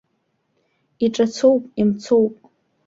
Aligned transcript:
Иҿацоуп, 1.05 1.63
имцоуп. 1.81 2.33